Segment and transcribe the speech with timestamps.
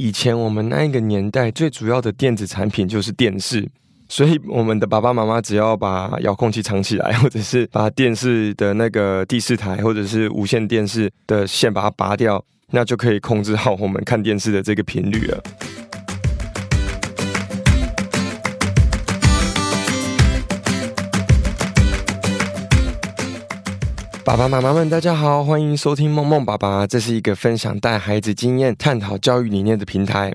[0.00, 3.68] 以前我们那一个年代最主要的电子产品就是电视，
[4.08, 15.42] 所以我们的爸爸妈妈只要把遥控器藏起来，或者是把电视的那个第四台或者是无线电视的线把它拔掉，那就可以控制好我们看电视的这个频率了。
[24.30, 26.86] 爸爸妈妈们，大家好，欢迎收听梦梦爸爸。
[26.86, 30.32] 这是一个分享带孩子经验、探讨教育理念的平台。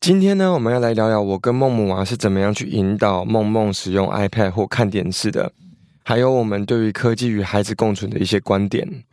[0.00, 5.52] 今天呢，我们要来聊聊我跟梦母啊是怎么样去引导梦梦使用 iPad 或看电视的，
[6.02, 9.04] 还有我们对于科技与孩子共存的一些观点。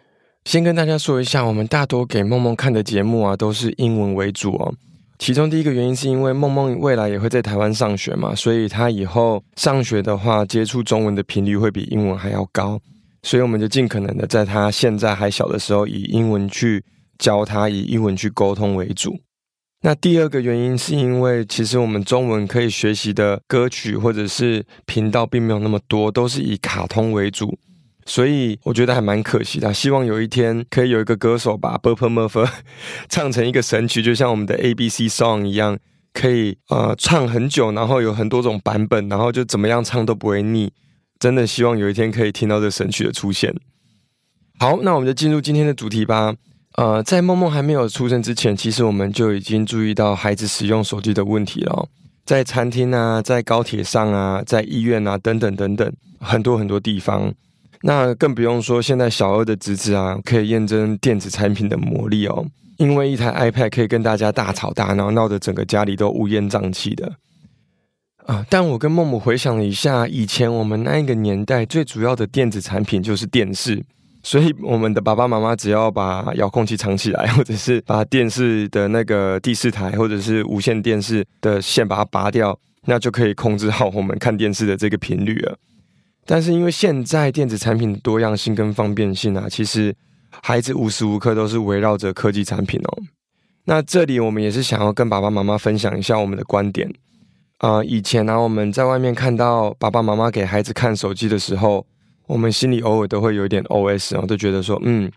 [0.46, 4.74] 先跟大家说一下，我们大多给梦梦看的节目啊都是英文为主哦。
[5.20, 12.80] 其中第一个原因是因为梦梦未来也会在台湾上学嘛，所以他以后上学的话，接触中文的频率会比英文还要高。
[13.24, 16.84] 所以我们就尽可能的在他现在还小的时候，以英文去
[17.18, 19.20] 教他，以英文去沟通为主。
[19.84, 27.58] 那第二个原因是因为，其实我们中文可以学习的歌曲或者是频道并没有那么多，都是以卡通为主，
[28.06, 29.74] 所以我觉得还蛮可惜的。
[29.74, 32.46] 希望有一天可以有一个歌手把《b u r p l e Murphy
[33.10, 35.80] 》唱成一个神曲，就像我们的 A B C Song 一样，
[36.14, 40.72] 可以呃唱很久，然后有很多种版本，然后就怎么样唱都不会腻。
[41.22, 43.54] 真的希望有一天可以听到这神曲的出现。
[44.58, 46.34] 好，那我们就进入今天的主题吧。
[46.78, 51.88] 呃，在梦梦还没有出生之前，其实我们就已经注意到孩子使用手机的问题了。
[52.26, 57.32] 在餐厅啊，在高铁上啊，在医院啊，等等等等，很多很多地方。
[57.84, 62.44] 那更不用说现在小二的侄子啊，可以验证电子产品的魔力哦。
[62.78, 67.12] 因为一台 iPad 可以跟大家大吵大闹，闹得整个家里都乌烟瘴气的。
[68.26, 68.46] 啊！
[68.50, 73.84] 但我跟梦母回想了一下，以前我们那一个年代最主要的电子产品就是电视，
[74.24, 85.58] 所以我们的爸爸妈妈只要把遥控器藏起来，或者是把电视的那个第四台或者是无线电视的线把它拔掉，那就可以控制好我们看电视的这个频率了。
[86.26, 89.94] 但是因为现在电子产品的多样性跟方便性啊，其实
[90.44, 93.02] 孩子无时无刻都是围绕着科技产品哦。
[93.66, 96.92] 那这里我们也是想要跟爸爸妈妈分享一下我们的观点。
[97.62, 101.86] 啊、以前呢、啊，我们在外面看到爸爸妈妈给孩子看手机的时候，
[102.26, 105.12] 我们心里偶尔都会有一点 OS，然后都觉得说，嗯，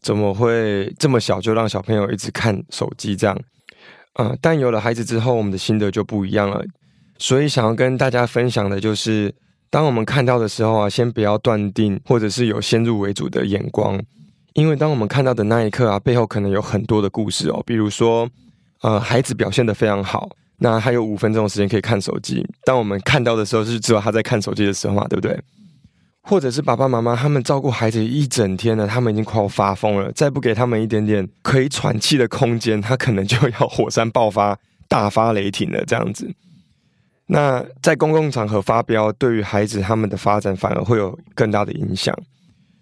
[0.00, 3.38] 怎么会这么小就让小朋友一直看手机这样？
[4.14, 6.64] 呃，但有了孩子之后，我们的心得就不一样了。
[7.18, 9.34] 所以想要跟大家分享的就是，
[9.68, 14.00] 当我们看到的时候啊，先不要断定，或者是有先入为主的眼光，
[14.54, 18.26] 因为当我们看到的那一刻啊，背后可能有很多的故事哦，比如说，
[18.80, 20.30] 呃，孩子表现得非常好。
[20.62, 25.40] 那还有五分钟的时间可以看手机，当我们看到的时候，是只有他在看手机的时候嘛，对不对？
[26.22, 34.56] 或者是爸爸妈妈他们照顾孩子一整天了，他们已经快要发疯了，再不给他们一点点可以喘气的空间，他可能就要火山爆发、
[34.86, 36.30] 大发雷霆了这样子。
[37.26, 42.14] 那在公共场合发飙，对于孩子他们的发展反而会有更大的影响。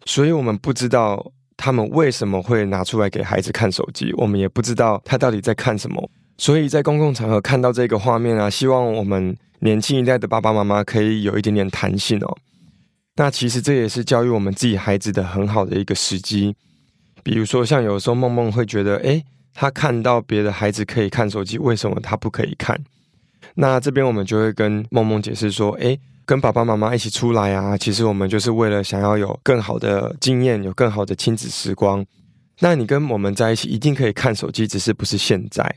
[0.05, 1.25] 所以我们不知道
[1.56, 6.11] 他们为什么会拿出来给孩子看手机，我们也不知道他到底在看什么。
[6.38, 12.38] 所以在公共场合看到这个画面啊，希望我们年轻一代的爸爸妈妈可以有一点点弹性哦。
[13.16, 16.54] 那其实这也是教育我们自己孩子的很好的一个时机。
[17.25, 22.81] 比如说，像有时候梦梦会觉得，诶，他看到别的孩子可以看手机，为什么他不可以看？
[23.56, 32.06] 那这边我们就会跟梦梦解释说，诶，跟爸爸妈妈一起出来啊，其实我们就是为了想要有更好的经验，有更好的亲子时光。
[32.60, 35.75] 那你跟我们在一起，一定可以看手机，只是不是现在。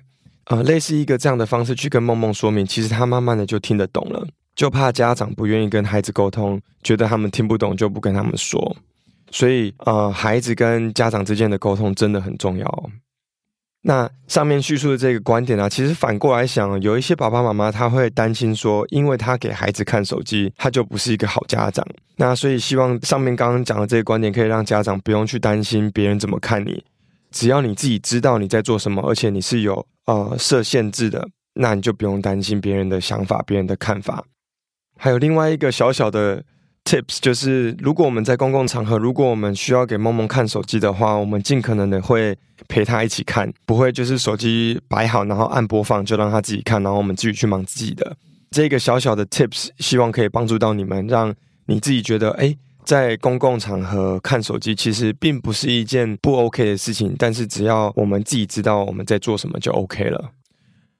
[0.52, 8.76] 呃，类似一个这样的方式去跟梦梦说明，其实他慢慢的就听得懂了，就怕家长不愿意跟孩子沟通，觉得他们听不懂就不跟他们说，
[9.32, 12.90] 所以呃，孩子跟家长之间的沟通真的很重要。
[13.84, 21.88] 那上面叙述的这个观点啊，其实反过来想，有一些爸爸妈妈他会担心说，因为他给孩子看手机，他就不是一个好家长。
[22.18, 26.84] 那所以希望上面刚刚讲的这个观点，可以让家长不用去担心别人怎么看你，
[27.32, 29.88] 只要你自己知道你在做什么，而且你是有。
[30.06, 34.26] 呃，设限制的，那你就不用担心别人的想法、别人的看法。
[34.98, 36.44] 还有另外一个小小的
[36.84, 42.36] tips，就是如果我们在公共场合，如果我们需要给梦梦看手机的话，我们尽可能的会
[42.68, 48.18] 陪他一起看，不会就是手机摆好，然后按播放就让他自己看，然后我们自己去忙自己的。
[48.50, 51.34] 这个小小的 tips，希望可以帮助到你们，让
[51.68, 60.32] 你自己觉得，哎，在公共场合看手机其实并不是一件不 OK 的事情，但是只要我们自己知道我们在做什么就 OK 了。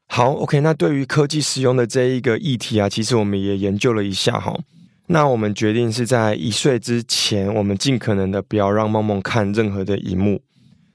[0.08, 4.58] 好，OK，那对于科技使用的这一个议题啊，其实我们也研究了一下哈。
[5.08, 10.42] 那我们决定是在一岁之前，我们尽可能的不要让梦梦看任何的荧幕。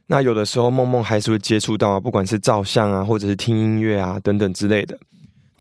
[0.06, 4.98] 那有的时候梦梦还是会接触到，不管是照相啊，或者是听音乐啊等等之类的。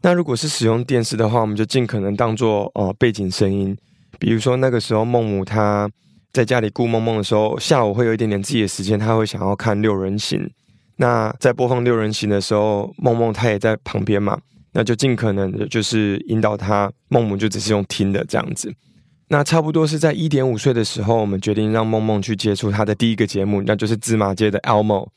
[0.01, 3.75] 那如果是使用电视的话，我们就尽可能当做呃背景声音。
[4.20, 5.90] 比如说那个时候孟母她
[6.34, 10.50] 在家里顾梦梦的时候，下午会有一点点自己的时间，她会想要看六人行。
[10.98, 14.40] 那在播放六人行的时候，梦梦她也在旁边嘛，
[14.74, 18.74] 那就尽可能的就是引导她，孟母就只是用听的这样子。
[19.28, 25.08] 那差不多是在一点五岁的时候，我们决定让梦梦去接触她的第一个节目，那就是芝麻街的 Elmo。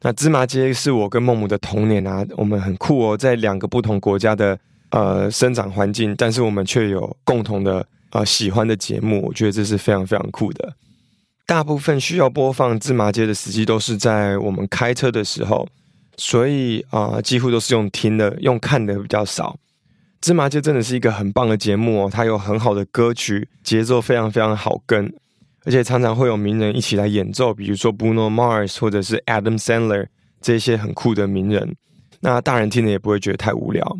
[0.00, 4.56] 那芝麻街是我跟孟母的童年啊，我们很酷哦，在两个不同国家的
[4.90, 10.74] 呃生长环境，但是我们却有共同的呃喜欢的节目，我觉得这是非常非常酷的。
[11.46, 15.66] 大部分需要播放芝麻街的时机都是在我们开车的时候，
[16.16, 19.56] 所以啊、几乎都是用听的，用看的比较少。
[20.20, 25.14] 芝麻街真的是一个很棒的节目哦，它有很好的歌曲，节奏非常非常好跟。
[25.64, 30.06] 而且常常会有名人一起来演奏，比如说 Bruno Mars 或者是 Adam Sandler
[30.40, 31.76] 这些很酷的名人。
[32.20, 33.98] 那大人听了也不会觉得太无聊。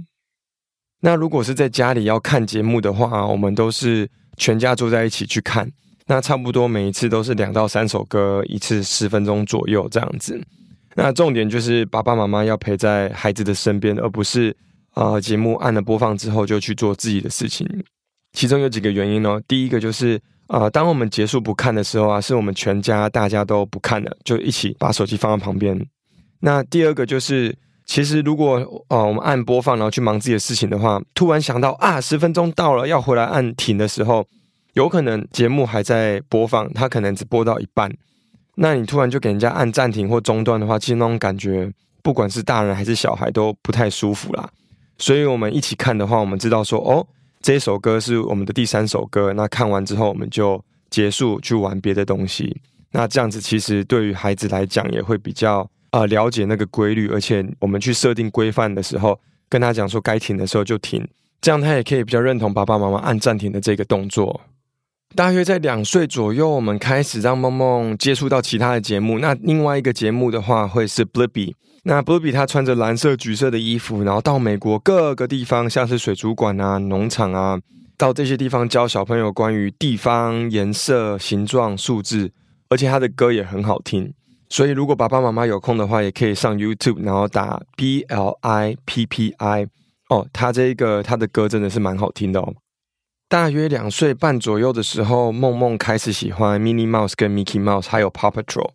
[1.01, 5.71] 那如果是在家里要看节目的话，我们都是全家坐在一起去看。
[6.07, 10.41] 那差不多每一次都是两到三首歌，一次十分钟左右这样子。
[10.95, 14.57] 那重点就是爸爸妈妈要陪在孩子的身边，而不是
[14.95, 17.67] 啊、节目按了播放之后就去做自己的事情。
[18.33, 20.21] 其中有几个原因哦，第一个就是。
[20.49, 25.79] 啊、当我们结束不看的时候啊，是我们全家大家都不看了，就一起把手机放在旁边。
[26.41, 27.55] 那第二个就是，
[27.89, 34.25] 其实如果啊、我们按播放，然后去忙自己的事情的话，突然想到啊，十分钟到了，要回来按停的时候，
[34.75, 37.91] 有可能节目还在播放，它可能只播到一半，
[38.55, 44.49] 那你突然就给人家按暂停或中断的话，其实那种感觉，不管是大人还是小孩都不太舒服啦。
[44.99, 47.05] 所以我们一起看的话，我们知道说哦。
[47.41, 50.61] 这首歌是我们的第三首歌，那看完之后我们就
[50.91, 52.61] 结束去玩别的东西。
[52.91, 59.19] 那这样子其实对于孩子来讲也会比较呃了解那个规律，而且我们去设定规范的时候，
[59.49, 61.07] 跟他讲说该停的时候就停，
[61.41, 64.41] 这样他也可以比较认同爸爸妈妈按暂停的这个动作。
[65.15, 69.19] 大约在两岁左右，我们开始让梦梦接触到其他的节目。
[69.21, 71.55] 那另外一个节目的话会是 Blippi。
[71.85, 77.59] 那 Blippi 他穿着蓝色、橘色的衣服，然后到美国各个地方，像是水族馆啊、农场啊，
[77.97, 82.31] 到这些地方教小朋友关于地方、颜色、形状、数字，
[82.69, 84.13] 而且他的歌也很好听。
[84.49, 89.67] 所以如果爸爸妈妈有空的话，也可以上 YouTube，然后打 B L I P P I。
[90.09, 92.55] 哦，他这个他的歌真的是蛮好听的哦。
[93.29, 98.71] 大约两岁半左右的时候，梦梦开始喜欢 Mini Mouse 跟 Mickey Mouse，还有 Paw Patrol。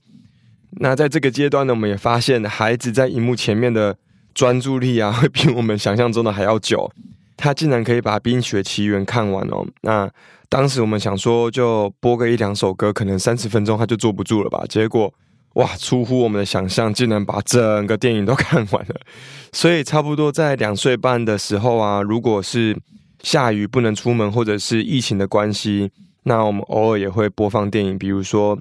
[0.77, 3.97] 那在这个阶段呢，我们也发现孩子在荧幕前面的
[4.35, 6.91] 专注力啊，会比我们想象中的还要久。
[7.35, 9.65] 他竟然可以把《冰雪奇缘》看完哦。
[9.81, 10.07] 那
[10.49, 14.63] 当时我们想说，就播个一两首歌，可能三十分钟他就坐不住了吧？
[14.69, 15.11] 结果
[15.53, 18.95] 哇，出乎我们的想象，竟然把整个电影都看完了。
[19.51, 22.77] 所以差不多在两岁半的时候啊，如果是
[23.21, 25.91] 下雨不能出门，或者是疫情的关系，
[26.23, 28.57] 那我们偶尔也会播放电影，比如说。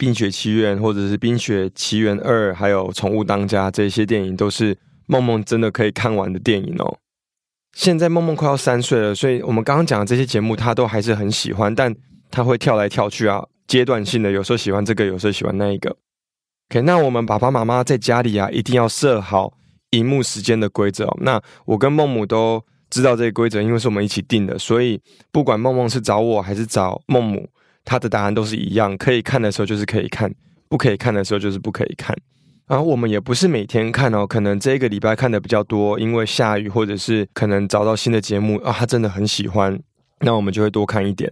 [0.02, 6.96] 《冰雪奇缘》或者是《冰雪奇缘二》，还有《宠物当家》这些电影，都是梦梦真的可以看完的电影哦。
[7.76, 11.94] 现在梦梦快要三岁了，所以我们刚刚讲的这些节目，他都还是很喜欢，但
[12.30, 15.94] 他会跳来跳去啊，阶段性的，有时候喜欢这个，有时候喜欢那一个。
[16.70, 19.52] OK，那我们爸爸妈妈在家里啊，一定要设好
[19.90, 21.18] 荧幕时间的规则哦。
[21.20, 25.00] 那我跟梦母都知道这个规则，因为是我们一起定的，所以
[25.32, 27.48] 不管梦梦是找我还是找梦母。
[27.84, 30.32] 他的答案都是一样，可以看的时候就是可以看，
[30.68, 32.16] 不可以看的时候就是不可以看。
[32.68, 39.76] 然后我们也不是每天看哦，可能这个礼拜看的比较多，因为下雨或者是可能找到新的节目啊，他真的很喜欢，
[40.20, 41.28] 那我们就会多看一点。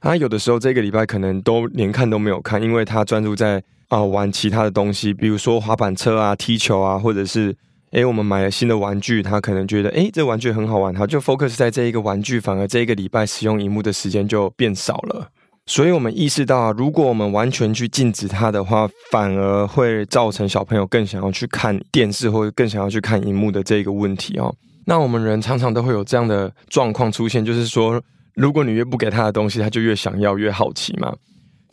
[0.00, 3.62] 啊，有的时候这个礼拜可能都连看都没有看，因为他专注在
[3.94, 7.54] 啊玩其他的东西，比如说滑板车啊、踢球啊，或者是
[7.92, 15.28] 诶我们买了新的玩具，他可能觉得诶这玩具很好玩，他就 focus 在这一个玩具，反而这一个礼拜使用荧幕的时间就变少了。
[15.66, 24.54] 所以，我们意识到啊，如果我们完全去禁止它的话，反而会造成小朋友更想要去看电视，或者更想要去看荧幕的这个问题哦。
[24.84, 27.98] 那我们人常常都会有这样的状况出现，就是说，
[28.34, 31.14] 如果你越不给他的东西，他就越想要，越好奇嘛。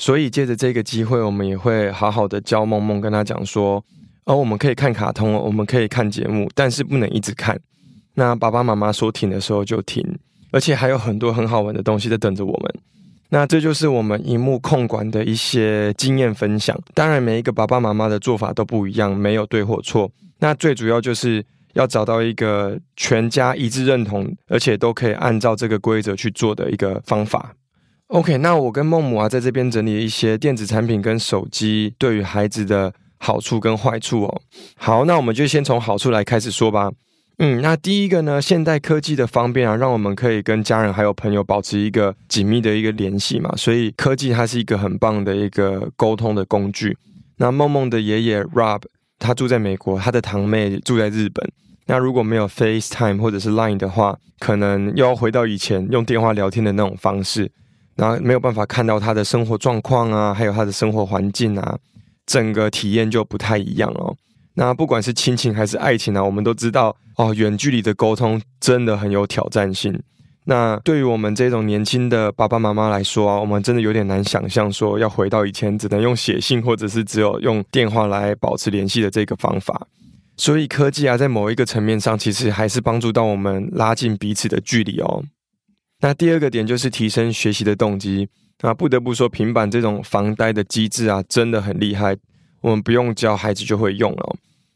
[0.02, 3.86] 所以，借着这个机会，我们也会好好的教梦梦，跟他讲说，
[4.26, 7.56] 哦，我们可以看卡通，我们可以看节目，但是不能一直看。
[8.16, 10.04] 那爸爸妈妈说停的时候就停，
[10.50, 12.74] 而且还有很多很好玩的东西在等着我们。
[13.30, 16.76] 那这就是我们荧幕控管的一些经验分享。
[16.96, 20.12] 当然，每一个爸爸妈妈的做法都不一样，没有对或错。
[20.40, 27.54] 那最主要就是要找到一个全家一致认同，而且都可以按照这个规则去做的一个方法。
[28.12, 34.42] OK，那我跟孟母啊，在这边整理一些电子产品跟手机对于孩子的好处跟坏处哦。
[34.76, 36.92] 好，那我们就先从好处来开始说吧。
[37.38, 43.50] 嗯，那第一个呢，现代科技的方便啊，让我们可以跟家人还有朋友保持一个紧密的一个联系嘛。
[43.56, 46.98] 所以科技它是一个很棒的一个沟通的工具。
[47.38, 48.82] 那梦梦的爷爷 Rob
[49.20, 51.50] 他住在美国，他的堂妹住在日本。
[51.86, 57.50] 那如果没有 FaceTime 或者是 Line 的话，可能又要回到以前用电话聊天的那种方式，
[57.96, 61.78] 然后没有办法看到他的生活状况啊，还有他的生活环境啊，
[62.26, 64.16] 整个体验就不太一样哦。
[64.56, 70.02] 那不管是亲情还是爱情啊，我们都知道哦，远距离的沟通真的很有挑战性。
[70.46, 79.88] 那对于我们这种年轻的爸爸妈妈来说啊，我们真的有点难想象说要回到以前只能用写信或者是只有用电话来保持联系的这个方法。
[80.38, 85.24] 所以科技啊，在某一个层面上，其实还是帮助到我们拉近彼此的距离哦。
[86.02, 88.28] 那第二个点就是提升学习的动机。
[88.64, 92.16] 那不得不说，平板这种防呆的机制啊，真的很厉害。
[92.62, 94.36] 我们不用教孩子就会用了。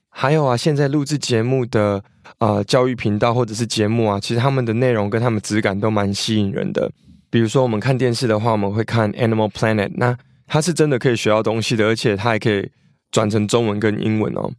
[0.10, 2.03] 还有啊，现在录制节目的
[2.39, 6.91] 呃教育频道或者是节目啊，其实他们的内容跟他们质感都蛮吸引人的。
[7.29, 10.17] 比如说我们看电视的话，我们会看 Animal Planet，那
[10.48, 12.72] 它是真的可以学到东西的，而且它还可以
[13.12, 14.51] 转成中文跟英文哦。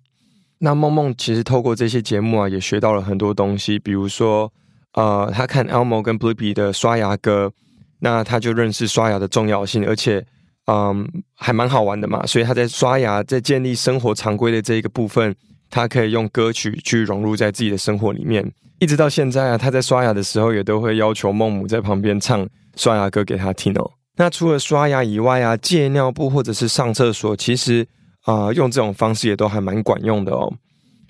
[0.58, 3.78] 那梦梦其实透过这些节目啊，也学到了很多东西。
[3.78, 4.52] 比如说，
[4.96, 7.52] 呃，他看 Elmo 跟 Blippi 的刷牙歌，
[8.00, 10.26] 那他就认识刷牙的重要性，而且，
[10.66, 12.26] 嗯，还蛮好玩的嘛。
[12.26, 15.32] 所以他在刷牙，在建立生活常规的这一个部分，
[15.70, 18.44] 他可以用歌曲去融入在自己的生活里面。
[18.80, 23.90] 一直到现在啊，他在刷牙的时候也都会要求梦母在旁边唱刷牙歌给他听哦。
[24.16, 27.86] 那除了刷牙以外啊，戒尿布或者是上厕所，其实。
[28.26, 30.52] 啊、用这种方式也都还蛮管用的哦。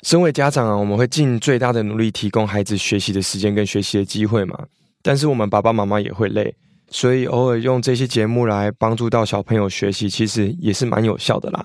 [0.02, 4.58] 身为家长啊，我们会尽最大的努力提供孩子学习的时间跟学习的机会嘛。
[5.02, 6.54] 但是我们爸爸妈妈也会累，
[6.90, 11.64] 所以偶尔用这些节目来帮助到小朋友学习，其实也是蛮有效的啦。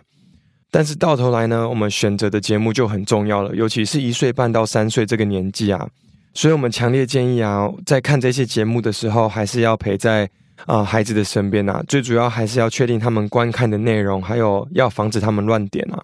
[0.69, 5.87] 但是到头来呢，我们选择的节目就很重要了，尤其是一岁半到三岁这个年纪啊。
[6.33, 10.29] 所以我们强烈建议啊，在看这些节目的时候，还是要陪在。
[10.67, 15.99] 啊、孩子的身边啊，最主要还是要确定他们观看的内容，还有要防止他们乱点啊。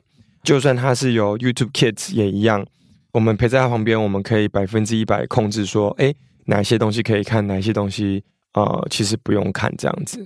[0.48, 2.66] 就算他是有 YouTube Kids 也一样，
[3.12, 8.24] 我们陪在他旁边，我们可以百分之一百控制说，诶，哪些东西可以看，哪些东西、
[8.54, 10.26] 呃，其实不用看这样子。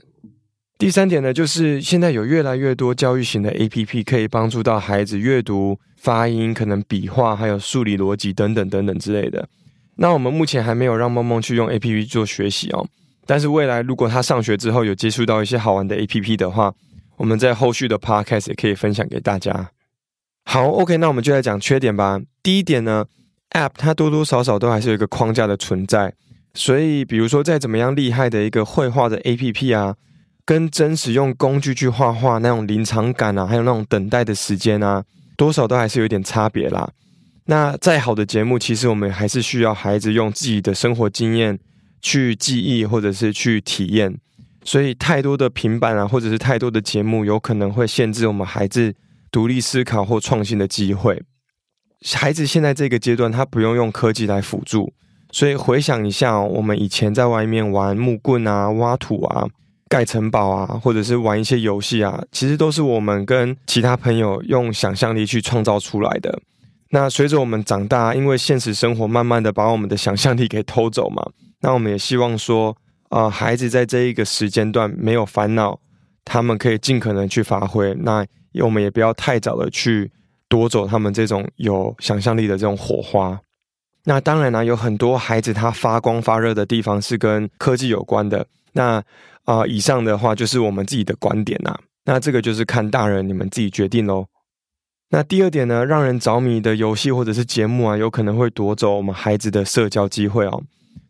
[0.77, 9.49] 第三点呢，就是现在有越来越多教育型的 APP 可以帮助到孩子阅读、发音、可能笔画，还有数理逻辑等等等等之类的。
[9.95, 12.87] 那我们目前还没有让梦梦去用 APP 做学习哦。
[13.25, 16.71] 但是未来如果他上学之后有接触到一些好玩的 APP 的话，
[17.17, 19.71] 我们在后续的 Podcast 也可以分享给大家。
[20.43, 22.19] 好，OK，那我们就来讲缺点吧。
[22.43, 23.05] 第一点呢
[23.51, 26.13] ，App 它多多少少都还是有一个框架的存在，
[26.53, 29.95] 所以比如说再怎么样厉害的一个绘画的 APP 啊，
[30.45, 35.03] 跟真实用工具去画画那种临场感啊，还有那种等待的时间啊，
[35.38, 36.91] 多少都还是有点差别啦。
[37.45, 41.60] 那再好的节目，其实我们还是需要孩子用自己的生活经验。
[42.03, 44.17] 去记忆或者是去体验，
[44.63, 48.95] 所以太多的平板啊，或者是太多的节目，有可能会限制我们孩子
[49.31, 51.23] 独立思考或创新的机会。
[52.15, 54.91] 孩子现在这个阶段，他不用用科技来辅助，
[55.31, 59.47] 所以回想一下，我们以前在外面玩木棍啊、挖土啊、
[59.88, 66.41] 盖城堡啊，或者是玩一些游戏啊，其实都是我们跟其他朋友用想象力去创造出来的。
[66.89, 71.23] 那随着我们长大，因为现实生活慢慢的把我们的想象力给偷走嘛。
[71.61, 72.75] 那我们也希望说，
[73.09, 75.79] 啊、呃，孩子在这一个时间段没有烦恼，
[76.25, 77.93] 他们可以尽可能去发挥。
[78.00, 78.25] 那
[78.63, 80.12] 我们也不要太早的去
[80.50, 83.39] 夺走他们这种有想象力的这种火花。
[84.03, 88.46] 那当然呢，有很多孩子他发光发热的地方是跟科技有关的。
[88.74, 89.03] 那
[89.46, 91.77] 啊、以上的话就是我们自己的观点呐。
[92.05, 94.25] 那这个就是看大人你们自己决定喽。
[95.10, 100.63] 那第二点呢，让人着迷的游戏或者是节目啊，有可能会夺走我们孩子的社交机会哦。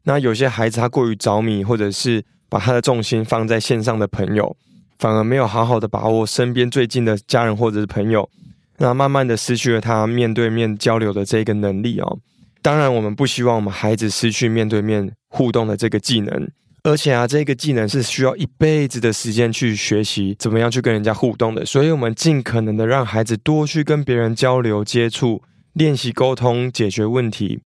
[0.04, 4.56] 那有些孩子他过于着迷，或者是把他的重心放在线上的朋友，
[5.02, 8.30] 反而没有好好的把握身边最近的家人或者是朋友，
[8.78, 12.20] 那慢慢的失去了他面对面交流的这个能力哦。
[12.62, 16.48] 当然，我们不希望我们孩子失去面对面互动的这个技能，
[16.84, 21.66] 而且啊，这个技能是需要一辈子的时间去学习，怎么样去跟人家互动的。
[21.66, 25.42] 所以，我们尽可能的让孩子多去跟别人交流、接触、
[25.74, 27.62] 练习沟通、解决问题。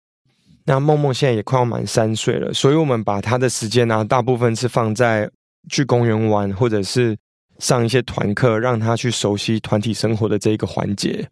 [0.66, 5.28] 那梦梦现在也快要满三岁了，所以我们把他的时间呢、大部分是放在
[5.68, 7.16] 去公园玩，或者是
[7.58, 11.28] 上一些团课，让他去熟悉团体生活的这一个环节。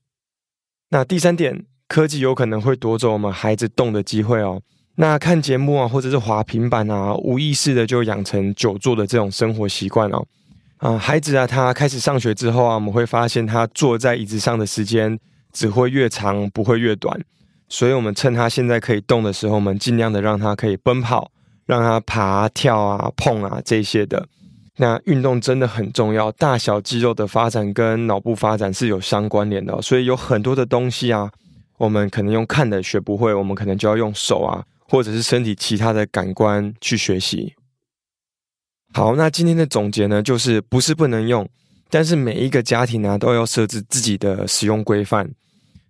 [0.90, 4.60] 那第三点，科技有可能会夺走我们孩子动的机会哦。
[4.94, 10.26] 那看节目啊，或者是滑平板啊，无意识的就养成久坐的这种生活习惯哦。
[10.76, 15.18] 啊，孩子啊，他开始上学之后啊，我们会发现他坐在椅子上的时间
[15.52, 17.18] 只会越长，不会越短。
[17.68, 21.30] 所以，我们趁他现在可以动的时候，我们尽量的让他可以奔跑，
[21.64, 24.28] 让他爬、跳啊、碰啊这些的。
[24.76, 29.80] 那运动真的很重要，大小肌肉的发展跟脑部发展是有相关联的。
[29.82, 31.30] 所以，有很多的东西啊，
[31.76, 37.52] 我们可能用看的学不会，我们可能就要用手啊，或者是身体其他的感官去学习。
[38.94, 41.48] 好，那今天的总结呢，就是不是不能用，
[41.90, 45.30] 但是每一个家庭呢，都要设置自己的使用规范。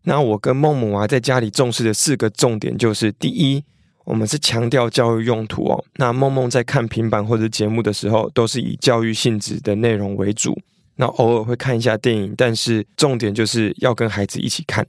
[0.05, 3.65] 那我跟孟母啊，在家里重视的四个重点就是：第一，
[4.05, 5.85] 我们是强调教育用途哦。
[5.97, 10.59] 那梦梦在看平板或者节目的时候，都是以教育性质的内容为主。
[10.97, 14.87] 那偶尔会看一下电影，但是重点就是要跟孩子一起看。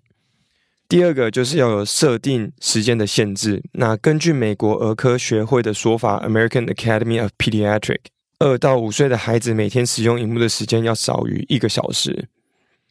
[0.90, 3.64] 第二个就是要有设定时间的限制。
[3.72, 8.00] 那根据美国儿科学会的说法，American Academy of Pediatric，
[8.40, 12.28] 二到五岁的孩子每天使用荧幕的时间要少于一个小时。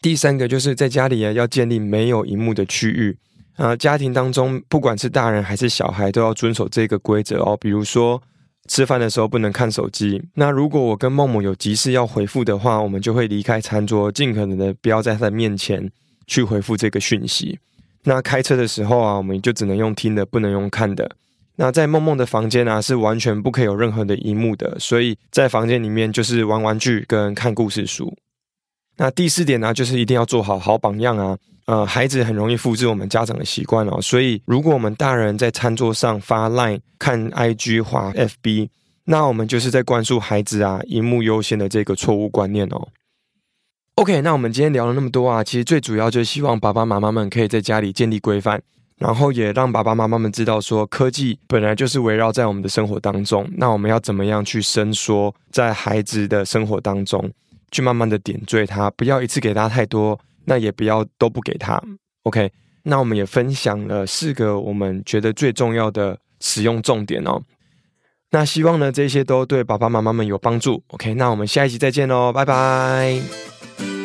[0.01, 3.19] 第三个就是在家里啊，要建立没有荧幕的区域
[3.57, 3.77] 啊。
[3.77, 7.57] 家庭当中不管是大人还是小孩，都要遵守这个规则哦。
[7.61, 8.23] 比如说
[8.69, 10.23] 吃饭的时候不能看手机。
[10.35, 15.91] 那如果我跟孟母有急事要回复的话，我们就会离开餐桌，尽可能的不要在他的面前
[16.27, 17.59] 去回复这个讯息。
[18.05, 21.11] 那开车的时候啊，我们就只能用听的，不能用看的。
[21.57, 28.17] 那在梦梦的房间啊，是完全不可以有任何的荧幕的，所以在房间里面就是玩玩具跟看故事书。
[28.97, 31.39] 那第四点呢、就是一定要做好好榜样啊。
[31.67, 38.69] 呃，孩子很容易复制我们家长的习惯哦，所以如果我们大人在餐桌上发 Line、看 IG、滑 FB，
[39.05, 42.89] 那我们就是在灌输孩子啊，荧幕优先的这个错误观念哦。
[43.97, 48.61] OK，那我们今天聊了那么多啊，其实最主要就是希望爸爸妈妈们可以在家里建立规范，
[48.99, 57.31] 然后也让爸爸妈妈们知道说，科技本来就是围绕在我们的生活当中，那我们要怎么样去伸缩在孩子的生活当中，
[57.71, 61.83] 去慢慢的点缀他，不要一次给他太多，那也不要都不给他。
[62.25, 62.51] OK，
[62.85, 67.43] 那我们也分享了四个我们觉得最重要的使用重点哦。
[68.31, 70.83] 那希望呢，这些都对爸爸妈妈们有帮助。
[70.89, 74.02] OK，那我们下一集再见喽，拜拜。